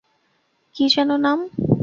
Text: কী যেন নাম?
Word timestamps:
কী 0.75 0.85
যেন 0.93 1.09
নাম? 1.17 1.39